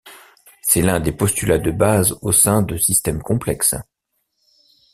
C’est 0.63 0.81
l’un 0.81 0.99
des 0.99 1.11
postulats 1.11 1.59
de 1.59 1.69
base 1.69 2.17
au 2.23 2.31
sein 2.31 2.63
de 2.63 2.75
systèmes 2.75 3.21
complexes. 3.21 3.75